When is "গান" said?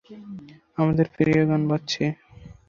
1.49-1.61